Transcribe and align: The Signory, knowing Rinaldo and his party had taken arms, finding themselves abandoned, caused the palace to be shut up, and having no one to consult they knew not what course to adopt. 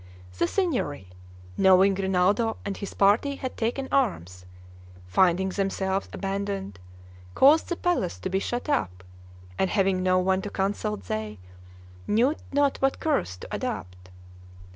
The 0.39 0.47
Signory, 0.47 1.09
knowing 1.59 1.93
Rinaldo 1.93 2.57
and 2.65 2.75
his 2.75 2.95
party 2.95 3.35
had 3.35 3.55
taken 3.55 3.87
arms, 3.91 4.47
finding 5.05 5.49
themselves 5.49 6.09
abandoned, 6.11 6.79
caused 7.35 7.69
the 7.69 7.75
palace 7.75 8.17
to 8.21 8.29
be 8.31 8.39
shut 8.39 8.67
up, 8.67 9.03
and 9.59 9.69
having 9.69 10.01
no 10.01 10.17
one 10.17 10.41
to 10.41 10.49
consult 10.49 11.03
they 11.03 11.37
knew 12.07 12.35
not 12.51 12.77
what 12.81 12.99
course 12.99 13.37
to 13.37 13.47
adopt. 13.55 14.09